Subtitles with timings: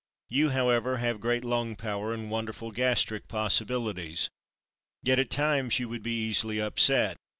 [0.29, 4.31] You, however, have great lung power and wonderful gastric possibilities.
[5.03, 7.17] Yet, at times, you would be easily upset.